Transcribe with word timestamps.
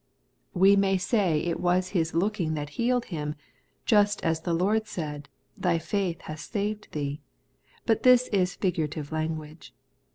We 0.55 0.75
may 0.75 0.97
say 0.97 1.41
it 1.43 1.59
was 1.59 1.89
his 1.89 2.15
looking 2.15 2.55
that 2.55 2.69
healed 2.81 3.05
him, 3.13 3.35
just 3.85 4.19
as 4.23 4.41
the 4.41 4.51
Lord 4.51 4.87
said,' 4.87 5.29
Thy 5.55 5.77
faith 5.77 6.21
hath 6.21 6.39
saved 6.39 6.91
thee;' 6.91 7.21
but 7.85 8.01
this 8.01 8.27
is 8.29 8.55
figurative 8.55 9.11
language. 9.11 9.75